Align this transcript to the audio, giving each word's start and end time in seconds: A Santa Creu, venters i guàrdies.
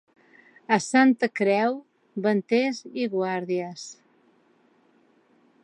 A 0.77 0.77
Santa 0.83 1.27
Creu, 1.39 1.75
venters 2.27 2.79
i 3.03 3.07
guàrdies. 3.13 3.85